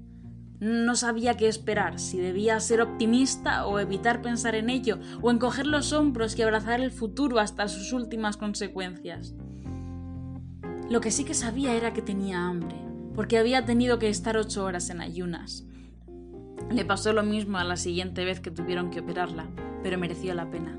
No 0.60 0.96
sabía 0.96 1.38
qué 1.38 1.48
esperar, 1.48 2.00
si 2.00 2.18
debía 2.18 2.60
ser 2.62 2.82
optimista 2.82 3.68
o 3.68 3.80
evitar 3.80 4.24
pensar 4.24 4.56
en 4.56 4.72
ello, 4.72 4.98
o 5.22 5.30
encoger 5.30 5.68
los 5.68 5.94
hombros 5.94 6.36
y 6.40 6.42
abrazar 6.42 6.82
el 6.82 6.90
futuro 6.90 7.38
hasta 7.38 7.68
sus 7.68 7.94
últimas 7.94 8.38
consecuencias. 8.38 9.36
Lo 10.90 11.00
que 11.00 11.12
sí 11.12 11.26
que 11.26 11.36
sabía 11.36 11.76
era 11.76 11.94
que 11.94 12.02
tenía 12.02 12.48
hambre, 12.48 12.83
porque 13.16 13.38
había 13.38 13.66
tenido 13.66 14.00
que 14.00 14.10
estar 14.10 14.38
ocho 14.38 14.64
horas 14.64 14.90
en 14.90 15.02
ayunas. 15.02 15.66
Le 16.72 16.86
pasó 16.86 17.14
lo 17.14 17.24
mismo 17.24 17.58
a 17.58 17.64
la 17.64 17.78
siguiente 17.78 18.26
vez 18.26 18.40
que 18.40 18.52
tuvieron 18.52 18.90
que 18.90 19.02
operarla, 19.02 19.48
pero 19.84 19.98
mereció 19.98 20.34
la 20.34 20.50
pena. 20.50 20.78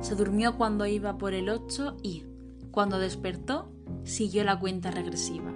Se 0.00 0.14
durmió 0.14 0.56
cuando 0.56 0.86
iba 0.86 1.18
por 1.18 1.34
el 1.34 1.48
8 1.48 1.96
y, 2.02 2.24
cuando 2.70 2.98
despertó, 2.98 3.72
siguió 4.04 4.44
la 4.44 4.58
cuenta 4.58 4.90
regresiva. 4.90 5.52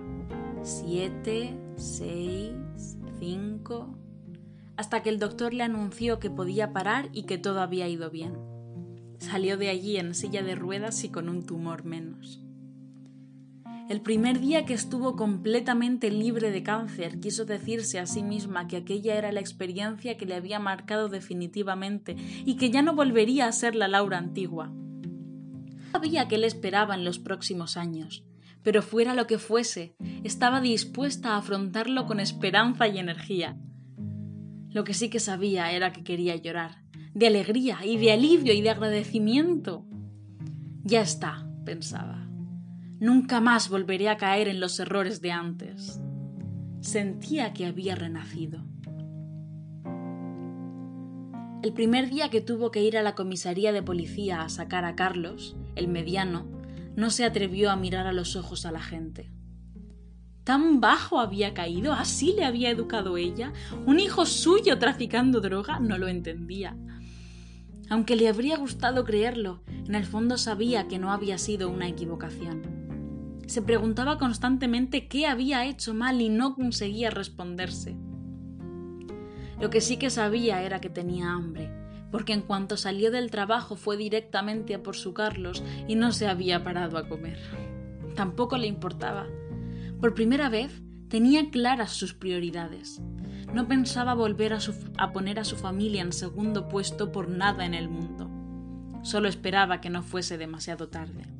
7, 0.62 1.56
6, 1.76 2.52
5, 3.18 3.98
hasta 4.76 5.02
que 5.02 5.10
el 5.10 5.18
doctor 5.18 5.52
le 5.54 5.62
anunció 5.62 6.18
que 6.18 6.30
podía 6.30 6.72
parar 6.72 7.08
y 7.12 7.24
que 7.24 7.38
todo 7.38 7.60
había 7.60 7.88
ido 7.88 8.10
bien. 8.10 8.36
Salió 9.18 9.56
de 9.56 9.68
allí 9.68 9.96
en 9.98 10.14
silla 10.14 10.42
de 10.42 10.54
ruedas 10.54 11.04
y 11.04 11.08
con 11.08 11.28
un 11.28 11.44
tumor 11.44 11.84
menos. 11.84 12.40
El 13.88 14.00
primer 14.00 14.40
día 14.40 14.64
que 14.64 14.74
estuvo 14.74 15.16
completamente 15.16 16.10
libre 16.10 16.50
de 16.50 16.62
cáncer, 16.62 17.20
quiso 17.20 17.44
decirse 17.44 17.98
a 17.98 18.06
sí 18.06 18.22
misma 18.22 18.66
que 18.68 18.76
aquella 18.76 19.16
era 19.16 19.32
la 19.32 19.40
experiencia 19.40 20.16
que 20.16 20.24
le 20.24 20.34
había 20.34 20.58
marcado 20.58 21.08
definitivamente 21.08 22.16
y 22.44 22.56
que 22.56 22.70
ya 22.70 22.80
no 22.82 22.94
volvería 22.94 23.46
a 23.46 23.52
ser 23.52 23.74
la 23.74 23.88
Laura 23.88 24.18
antigua. 24.18 24.72
Sabía 25.90 26.28
que 26.28 26.38
le 26.38 26.46
esperaba 26.46 26.94
en 26.94 27.04
los 27.04 27.18
próximos 27.18 27.76
años, 27.76 28.24
pero 28.62 28.82
fuera 28.82 29.14
lo 29.14 29.26
que 29.26 29.38
fuese, 29.38 29.94
estaba 30.24 30.60
dispuesta 30.60 31.30
a 31.30 31.38
afrontarlo 31.38 32.06
con 32.06 32.20
esperanza 32.20 32.88
y 32.88 32.98
energía. 32.98 33.58
Lo 34.70 34.84
que 34.84 34.94
sí 34.94 35.10
que 35.10 35.20
sabía 35.20 35.72
era 35.72 35.92
que 35.92 36.04
quería 36.04 36.36
llorar, 36.36 36.82
de 37.12 37.26
alegría 37.26 37.84
y 37.84 37.98
de 37.98 38.12
alivio 38.12 38.54
y 38.54 38.62
de 38.62 38.70
agradecimiento. 38.70 39.84
Ya 40.82 41.02
está, 41.02 41.46
pensaba. 41.66 42.31
Nunca 43.02 43.40
más 43.40 43.68
volveré 43.68 44.08
a 44.08 44.16
caer 44.16 44.46
en 44.46 44.60
los 44.60 44.78
errores 44.78 45.20
de 45.20 45.32
antes. 45.32 46.00
Sentía 46.82 47.52
que 47.52 47.66
había 47.66 47.96
renacido. 47.96 48.64
El 51.64 51.72
primer 51.72 52.10
día 52.10 52.30
que 52.30 52.40
tuvo 52.40 52.70
que 52.70 52.84
ir 52.84 52.96
a 52.96 53.02
la 53.02 53.16
comisaría 53.16 53.72
de 53.72 53.82
policía 53.82 54.42
a 54.42 54.48
sacar 54.48 54.84
a 54.84 54.94
Carlos, 54.94 55.56
el 55.74 55.88
mediano, 55.88 56.46
no 56.94 57.10
se 57.10 57.24
atrevió 57.24 57.72
a 57.72 57.76
mirar 57.76 58.06
a 58.06 58.12
los 58.12 58.36
ojos 58.36 58.66
a 58.66 58.70
la 58.70 58.80
gente. 58.80 59.32
¿Tan 60.44 60.80
bajo 60.80 61.18
había 61.18 61.54
caído? 61.54 61.94
¿Así 61.94 62.34
le 62.34 62.44
había 62.44 62.70
educado 62.70 63.16
ella? 63.16 63.52
¿Un 63.84 63.98
hijo 63.98 64.26
suyo 64.26 64.78
traficando 64.78 65.40
droga? 65.40 65.80
No 65.80 65.98
lo 65.98 66.06
entendía. 66.06 66.76
Aunque 67.90 68.14
le 68.14 68.28
habría 68.28 68.56
gustado 68.58 69.02
creerlo, 69.02 69.64
en 69.88 69.96
el 69.96 70.04
fondo 70.04 70.38
sabía 70.38 70.86
que 70.86 71.00
no 71.00 71.10
había 71.10 71.36
sido 71.36 71.68
una 71.68 71.88
equivocación. 71.88 72.81
Se 73.52 73.60
preguntaba 73.60 74.16
constantemente 74.16 75.08
qué 75.08 75.26
había 75.26 75.66
hecho 75.66 75.92
mal 75.92 76.22
y 76.22 76.30
no 76.30 76.54
conseguía 76.54 77.10
responderse. 77.10 77.94
Lo 79.60 79.68
que 79.68 79.82
sí 79.82 79.98
que 79.98 80.08
sabía 80.08 80.62
era 80.62 80.80
que 80.80 80.88
tenía 80.88 81.30
hambre, 81.34 81.70
porque 82.10 82.32
en 82.32 82.40
cuanto 82.40 82.78
salió 82.78 83.10
del 83.10 83.30
trabajo 83.30 83.76
fue 83.76 83.98
directamente 83.98 84.74
a 84.74 84.82
por 84.82 84.96
su 84.96 85.12
Carlos 85.12 85.62
y 85.86 85.96
no 85.96 86.12
se 86.12 86.28
había 86.28 86.64
parado 86.64 86.96
a 86.96 87.06
comer. 87.06 87.38
Tampoco 88.14 88.56
le 88.56 88.68
importaba. 88.68 89.26
Por 90.00 90.14
primera 90.14 90.48
vez 90.48 90.80
tenía 91.08 91.50
claras 91.50 91.90
sus 91.92 92.14
prioridades. 92.14 93.02
No 93.52 93.68
pensaba 93.68 94.14
volver 94.14 94.54
a, 94.54 94.60
a, 94.96 95.12
poner 95.12 95.38
a 95.38 95.44
su 95.44 95.56
familia 95.56 96.00
en 96.00 96.12
segundo 96.12 96.68
puesto 96.68 97.12
por 97.12 97.28
nada 97.28 97.66
en 97.66 97.74
el 97.74 97.90
mundo. 97.90 98.30
Solo 99.02 99.28
esperaba 99.28 99.82
que 99.82 99.90
no 99.90 100.02
fuese 100.02 100.38
demasiado 100.38 100.88
tarde. 100.88 101.31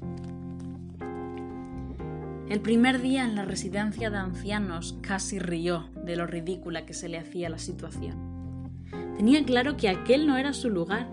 El 2.53 2.61
primer 2.61 3.01
día 3.01 3.25
en 3.25 3.35
la 3.35 3.47
residencia 3.47 4.11
de 4.11 4.19
ancianos 4.19 4.99
casi 5.01 5.39
rió 5.39 5.89
de 6.05 6.17
lo 6.17 6.27
ridícula 6.27 6.85
que 6.85 6.93
se 6.93 7.09
le 7.09 7.17
hacía 7.17 7.49
la 7.49 7.57
situación. 7.57 8.69
Tenía 9.17 9.43
claro 9.43 9.79
que 9.79 9.89
aquel 9.89 10.27
no 10.27 10.37
era 10.37 10.53
su 10.53 10.69
lugar. 10.69 11.09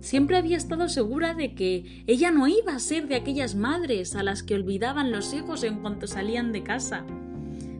Siempre 0.00 0.36
había 0.36 0.58
estado 0.58 0.90
segura 0.90 1.32
de 1.32 1.54
que 1.54 2.04
ella 2.06 2.30
no 2.30 2.46
iba 2.46 2.74
a 2.74 2.78
ser 2.78 3.08
de 3.08 3.14
aquellas 3.14 3.54
madres 3.54 4.14
a 4.16 4.22
las 4.22 4.42
que 4.42 4.54
olvidaban 4.54 5.12
los 5.12 5.32
hijos 5.32 5.64
en 5.64 5.80
cuanto 5.80 6.06
salían 6.06 6.52
de 6.52 6.62
casa. 6.62 7.06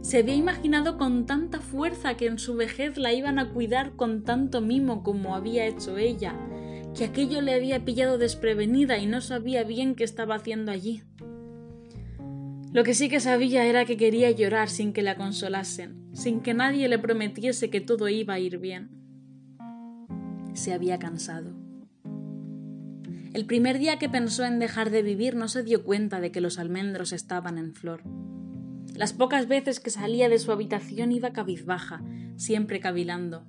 Se 0.00 0.20
había 0.20 0.34
imaginado 0.34 0.96
con 0.96 1.26
tanta 1.26 1.60
fuerza 1.60 2.16
que 2.16 2.28
en 2.28 2.38
su 2.38 2.54
vejez 2.54 2.96
la 2.96 3.12
iban 3.12 3.38
a 3.38 3.50
cuidar 3.50 3.92
con 3.96 4.24
tanto 4.24 4.62
mimo 4.62 5.02
como 5.02 5.36
había 5.36 5.66
hecho 5.66 5.98
ella, 5.98 6.34
que 6.96 7.04
aquello 7.04 7.42
le 7.42 7.52
había 7.52 7.84
pillado 7.84 8.16
desprevenida 8.16 8.96
y 8.96 9.04
no 9.04 9.20
sabía 9.20 9.64
bien 9.64 9.96
qué 9.96 10.04
estaba 10.04 10.36
haciendo 10.36 10.72
allí. 10.72 11.02
Lo 12.72 12.84
que 12.84 12.94
sí 12.94 13.08
que 13.08 13.20
sabía 13.20 13.64
era 13.64 13.84
que 13.84 13.96
quería 13.96 14.30
llorar 14.30 14.68
sin 14.68 14.92
que 14.92 15.02
la 15.02 15.16
consolasen, 15.16 16.08
sin 16.12 16.40
que 16.40 16.54
nadie 16.54 16.88
le 16.88 16.98
prometiese 16.98 17.70
que 17.70 17.80
todo 17.80 18.08
iba 18.08 18.34
a 18.34 18.38
ir 18.38 18.58
bien. 18.58 18.90
Se 20.54 20.72
había 20.72 20.98
cansado. 20.98 21.54
El 23.32 23.44
primer 23.44 23.78
día 23.78 23.98
que 23.98 24.08
pensó 24.08 24.44
en 24.44 24.58
dejar 24.58 24.90
de 24.90 25.02
vivir 25.02 25.36
no 25.36 25.48
se 25.48 25.62
dio 25.62 25.84
cuenta 25.84 26.20
de 26.20 26.32
que 26.32 26.40
los 26.40 26.58
almendros 26.58 27.12
estaban 27.12 27.58
en 27.58 27.74
flor. 27.74 28.02
Las 28.94 29.12
pocas 29.12 29.46
veces 29.46 29.78
que 29.78 29.90
salía 29.90 30.30
de 30.30 30.38
su 30.38 30.52
habitación 30.52 31.12
iba 31.12 31.34
cabizbaja, 31.34 32.02
siempre 32.36 32.80
cavilando. 32.80 33.46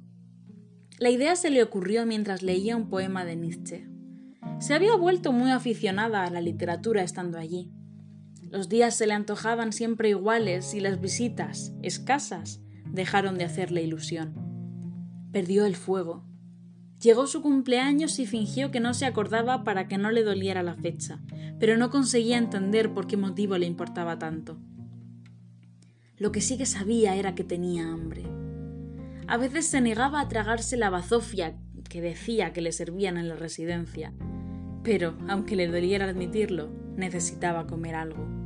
La 1.00 1.10
idea 1.10 1.36
se 1.38 1.50
le 1.50 1.64
ocurrió 1.64 2.06
mientras 2.06 2.44
leía 2.44 2.76
un 2.76 2.90
poema 2.90 3.24
de 3.24 3.38
Nietzsche. 3.38 3.88
Se 4.60 4.74
había 4.74 4.96
vuelto 4.96 5.32
muy 5.32 5.52
aficionada 5.52 6.26
a 6.26 6.32
la 6.32 6.42
literatura 6.42 7.04
estando 7.04 7.38
allí. 7.38 7.72
Los 8.50 8.70
días 8.70 8.96
se 8.96 9.08
le 9.08 9.14
antojaban 9.14 9.74
siempre 9.74 10.10
iguales 10.10 10.74
y 10.74 10.80
las 10.80 11.02
visitas, 11.02 11.74
escasas, 11.82 12.62
dejaron 12.86 13.38
de 13.38 13.44
hacerle 13.44 13.84
ilusión. 13.84 14.34
Perdió 15.34 15.66
el 15.66 15.76
fuego. 15.76 16.24
Llegó 17.02 17.28
su 17.28 17.42
cumpleaños 17.42 18.20
y 18.20 18.26
fingió 18.26 18.72
que 18.72 18.80
no 18.80 18.94
se 18.94 19.06
acordaba 19.06 19.64
para 19.64 19.88
que 19.88 19.98
no 19.98 20.12
le 20.12 20.24
doliera 20.24 20.64
la 20.64 20.76
fecha, 20.76 21.20
pero 21.60 21.78
no 21.78 21.90
conseguía 21.90 22.38
entender 22.38 22.94
por 22.94 23.06
qué 23.06 23.18
motivo 23.18 23.58
le 23.58 23.66
importaba 23.66 24.18
tanto. 24.18 24.58
Lo 26.18 26.32
que 26.32 26.42
sí 26.42 26.58
que 26.58 26.66
sabía 26.66 27.16
era 27.16 27.36
que 27.36 27.44
tenía 27.44 27.92
hambre. 27.92 28.24
A 29.28 29.36
veces 29.38 29.68
se 29.68 29.82
negaba 29.82 30.22
a 30.22 30.30
tragarse 30.30 30.78
la 30.78 30.90
bazofia 30.90 31.58
que 31.90 32.02
decía 32.02 32.54
que 32.54 32.62
le 32.62 32.72
servían 32.72 33.18
en 33.18 33.28
la 33.28 33.36
residencia, 33.36 34.14
pero, 34.84 35.18
aunque 35.28 35.58
le 35.58 35.68
doliera 35.68 36.06
admitirlo, 36.06 36.70
necesitaba 36.96 37.68
comer 37.68 37.96
algo. 37.96 38.37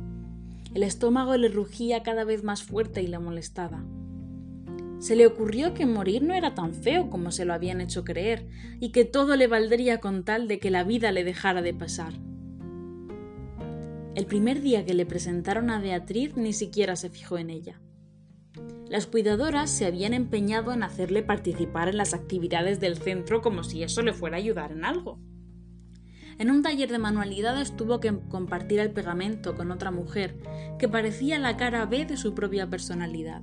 El 0.74 0.82
estómago 0.82 1.36
le 1.36 1.48
rugía 1.48 2.02
cada 2.02 2.24
vez 2.24 2.44
más 2.44 2.62
fuerte 2.62 3.02
y 3.02 3.06
le 3.06 3.18
molestaba. 3.18 3.84
Se 5.00 5.16
le 5.16 5.26
ocurrió 5.26 5.74
que 5.74 5.84
morir 5.84 6.22
no 6.22 6.32
era 6.32 6.54
tan 6.54 6.74
feo 6.74 7.10
como 7.10 7.32
se 7.32 7.44
lo 7.44 7.52
habían 7.52 7.80
hecho 7.80 8.04
creer, 8.04 8.46
y 8.80 8.90
que 8.90 9.04
todo 9.04 9.36
le 9.36 9.48
valdría 9.48 9.98
con 9.98 10.24
tal 10.24 10.48
de 10.48 10.58
que 10.60 10.70
la 10.70 10.84
vida 10.84 11.10
le 11.10 11.24
dejara 11.24 11.60
de 11.60 11.74
pasar. 11.74 12.14
El 14.14 14.26
primer 14.26 14.60
día 14.60 14.84
que 14.84 14.94
le 14.94 15.04
presentaron 15.06 15.70
a 15.70 15.80
Beatriz 15.80 16.36
ni 16.36 16.52
siquiera 16.52 16.96
se 16.96 17.10
fijó 17.10 17.36
en 17.38 17.50
ella. 17.50 17.80
Las 18.88 19.06
cuidadoras 19.06 19.70
se 19.70 19.86
habían 19.86 20.12
empeñado 20.12 20.72
en 20.72 20.82
hacerle 20.82 21.22
participar 21.22 21.88
en 21.88 21.96
las 21.96 22.12
actividades 22.12 22.78
del 22.78 22.98
centro 22.98 23.40
como 23.40 23.64
si 23.64 23.82
eso 23.82 24.02
le 24.02 24.12
fuera 24.12 24.36
a 24.36 24.40
ayudar 24.40 24.70
en 24.70 24.84
algo. 24.84 25.18
En 26.38 26.50
un 26.50 26.62
taller 26.62 26.90
de 26.90 26.98
manualidades 26.98 27.76
tuvo 27.76 28.00
que 28.00 28.18
compartir 28.28 28.80
el 28.80 28.90
pegamento 28.90 29.54
con 29.54 29.70
otra 29.70 29.90
mujer 29.90 30.38
que 30.78 30.88
parecía 30.88 31.38
la 31.38 31.56
cara 31.56 31.84
B 31.86 32.04
de 32.04 32.16
su 32.16 32.34
propia 32.34 32.68
personalidad. 32.68 33.42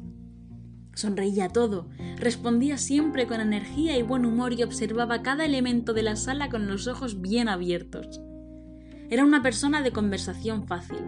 Sonreía 0.93 1.47
todo, 1.49 1.87
respondía 2.17 2.77
siempre 2.77 3.25
con 3.25 3.39
energía 3.39 3.97
y 3.97 4.01
buen 4.01 4.25
humor 4.25 4.53
y 4.53 4.63
observaba 4.63 5.21
cada 5.21 5.45
elemento 5.45 5.93
de 5.93 6.03
la 6.03 6.15
sala 6.15 6.49
con 6.49 6.67
los 6.67 6.87
ojos 6.87 7.21
bien 7.21 7.47
abiertos. 7.47 8.19
Era 9.09 9.23
una 9.23 9.41
persona 9.41 9.81
de 9.81 9.91
conversación 9.91 10.67
fácil, 10.67 10.99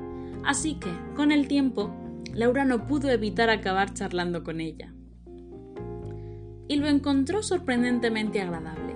así 0.46 0.76
que, 0.76 0.92
con 1.16 1.32
el 1.32 1.48
tiempo, 1.48 1.94
Laura 2.34 2.64
no 2.64 2.86
pudo 2.86 3.10
evitar 3.10 3.50
acabar 3.50 3.94
charlando 3.94 4.44
con 4.44 4.62
ella. 4.62 4.94
Y 6.68 6.78
lo 6.78 6.88
encontró 6.88 7.44
sorprendentemente 7.44 8.42
agradable. 8.42 8.96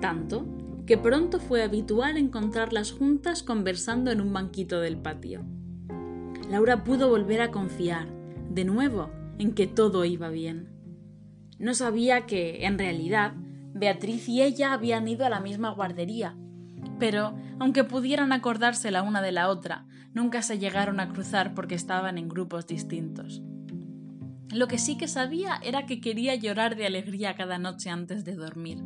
Tanto 0.00 0.44
que 0.90 0.98
pronto 0.98 1.38
fue 1.38 1.62
habitual 1.62 2.16
encontrarlas 2.16 2.90
juntas 2.90 3.44
conversando 3.44 4.10
en 4.10 4.20
un 4.20 4.32
banquito 4.32 4.80
del 4.80 4.96
patio. 4.96 5.44
Laura 6.50 6.82
pudo 6.82 7.08
volver 7.08 7.42
a 7.42 7.52
confiar, 7.52 8.08
de 8.50 8.64
nuevo, 8.64 9.08
en 9.38 9.54
que 9.54 9.68
todo 9.68 10.04
iba 10.04 10.30
bien. 10.30 10.68
No 11.60 11.74
sabía 11.74 12.26
que, 12.26 12.66
en 12.66 12.76
realidad, 12.76 13.34
Beatriz 13.72 14.28
y 14.28 14.42
ella 14.42 14.72
habían 14.72 15.06
ido 15.06 15.24
a 15.24 15.28
la 15.30 15.38
misma 15.38 15.70
guardería, 15.70 16.34
pero, 16.98 17.36
aunque 17.60 17.84
pudieran 17.84 18.32
acordarse 18.32 18.90
la 18.90 19.04
una 19.04 19.22
de 19.22 19.30
la 19.30 19.48
otra, 19.48 19.86
nunca 20.12 20.42
se 20.42 20.58
llegaron 20.58 20.98
a 20.98 21.10
cruzar 21.10 21.54
porque 21.54 21.76
estaban 21.76 22.18
en 22.18 22.28
grupos 22.28 22.66
distintos. 22.66 23.40
Lo 24.52 24.66
que 24.66 24.78
sí 24.78 24.98
que 24.98 25.06
sabía 25.06 25.60
era 25.62 25.86
que 25.86 26.00
quería 26.00 26.34
llorar 26.34 26.74
de 26.74 26.86
alegría 26.86 27.36
cada 27.36 27.58
noche 27.58 27.90
antes 27.90 28.24
de 28.24 28.34
dormir. 28.34 28.82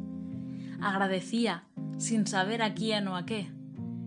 Agradecía 0.83 1.65
sin 1.97 2.27
saber 2.27 2.63
a 2.63 2.75
quién 2.75 3.09
o 3.09 3.17
a 3.17 3.27
qué, 3.27 3.49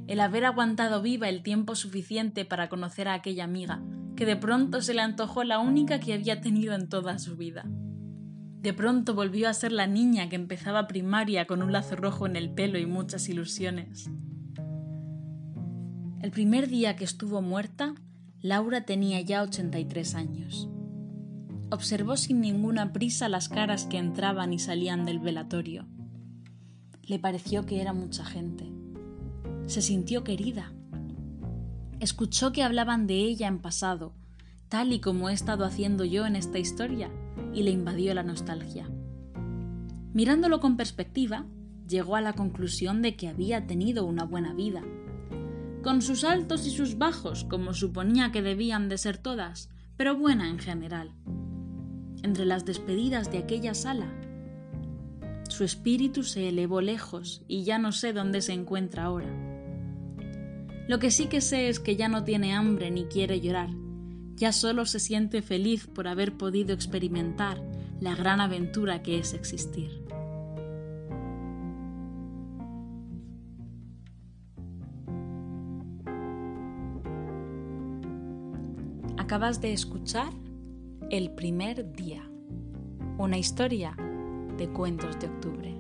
el 0.08 0.22
haber 0.22 0.46
aguantado 0.46 1.02
viva 1.02 1.28
el 1.28 1.44
tiempo 1.44 1.76
suficiente 1.76 2.46
para 2.46 2.70
conocer 2.70 3.08
a 3.08 3.14
aquella 3.14 3.44
amiga, 3.44 3.84
que 4.16 4.26
de 4.26 4.38
pronto 4.38 4.82
se 4.82 4.94
le 4.94 5.02
antojó 5.02 5.44
la 5.44 5.60
única 5.60 6.00
que 6.00 6.14
había 6.14 6.40
tenido 6.42 6.74
en 6.74 6.88
toda 6.88 7.20
su 7.20 7.36
vida. 7.36 7.66
De 8.62 8.74
pronto 8.74 9.14
volvió 9.14 9.50
a 9.50 9.54
ser 9.54 9.72
la 9.72 9.86
niña 9.86 10.30
que 10.30 10.36
empezaba 10.36 10.88
primaria 10.88 11.46
con 11.46 11.62
un 11.62 11.72
lazo 11.72 11.96
rojo 11.96 12.26
en 12.26 12.36
el 12.36 12.50
pelo 12.50 12.80
y 12.80 12.86
muchas 12.86 13.30
ilusiones. 13.30 14.10
El 16.22 16.32
primer 16.32 16.68
día 16.68 16.96
que 16.96 17.04
estuvo 17.04 17.42
muerta, 17.42 17.94
Laura 18.42 18.86
tenía 18.86 19.22
ya 19.22 19.44
83 19.44 20.16
años. 20.16 20.70
Observó 21.70 22.16
sin 22.18 22.40
ninguna 22.40 22.94
prisa 22.94 23.30
las 23.30 23.50
caras 23.50 23.86
que 23.86 23.98
entraban 23.98 24.54
y 24.54 24.60
salían 24.60 25.06
del 25.06 25.20
velatorio. 25.20 25.86
Le 27.08 27.20
pareció 27.20 27.66
que 27.66 27.82
era 27.82 27.94
mucha 27.94 28.24
gente. 28.24 28.72
Se 29.66 29.82
sintió 29.82 30.24
querida. 30.24 30.72
Escuchó 32.00 32.52
que 32.52 32.64
hablaban 32.64 33.08
de 33.08 33.16
ella 33.16 33.48
en 33.48 33.60
pasado, 33.60 34.14
tal 34.70 34.94
y 34.94 35.00
como 35.00 35.30
he 35.30 35.34
estado 35.34 35.66
haciendo 35.66 36.06
yo 36.06 36.28
en 36.28 36.36
esta 36.36 36.60
historia, 36.60 37.10
y 37.54 37.64
le 37.64 37.72
invadió 37.72 38.14
la 38.14 38.24
nostalgia. 38.24 38.90
Mirándolo 40.14 40.60
con 40.60 40.78
perspectiva, 40.78 41.46
llegó 41.88 42.16
a 42.16 42.22
la 42.22 42.34
conclusión 42.34 43.02
de 43.02 43.16
que 43.16 43.28
había 43.28 43.66
tenido 43.66 44.06
una 44.06 44.26
buena 44.26 44.54
vida. 44.54 44.84
Con 45.84 46.02
sus 46.02 46.24
altos 46.24 46.68
y 46.68 46.70
sus 46.70 46.98
bajos, 46.98 47.46
como 47.46 47.74
suponía 47.74 48.32
que 48.32 48.42
debían 48.42 48.90
de 48.90 48.98
ser 48.98 49.18
todas, 49.18 49.70
pero 49.96 50.16
buena 50.16 50.50
en 50.50 50.60
general 50.60 51.14
entre 52.24 52.46
las 52.46 52.66
despedidas 52.66 53.32
de 53.32 53.40
aquella 53.40 53.74
sala. 53.74 54.08
Su 55.48 55.64
espíritu 55.64 56.24
se 56.24 56.50
elevó 56.50 56.82
lejos 56.82 57.44
y 57.48 57.64
ya 57.64 57.80
no 57.80 57.92
sé 57.92 58.14
dónde 58.14 58.42
se 58.42 58.54
encuentra 58.54 59.06
ahora. 59.06 59.34
Lo 60.88 61.00
que 61.00 61.10
sí 61.10 61.28
que 61.28 61.42
sé 61.42 61.70
es 61.70 61.80
que 61.80 61.96
ya 61.96 62.10
no 62.10 62.24
tiene 62.24 62.54
hambre 62.54 62.92
ni 62.92 63.06
quiere 63.06 63.42
llorar, 63.42 63.70
ya 64.36 64.52
solo 64.52 64.86
se 64.86 65.00
siente 65.00 65.42
feliz 65.42 65.88
por 65.88 66.08
haber 66.08 66.38
podido 66.38 66.74
experimentar 66.74 67.62
la 68.00 68.16
gran 68.16 68.40
aventura 68.40 69.02
que 69.02 69.18
es 69.18 69.34
existir. 69.34 70.04
Acabas 79.18 79.60
de 79.60 79.74
escuchar 79.74 80.32
el 81.10 81.32
primer 81.32 81.92
día. 81.94 82.24
Una 83.18 83.38
historia 83.38 83.98
de 84.58 84.68
cuentos 84.70 85.20
de 85.20 85.28
octubre. 85.28 85.77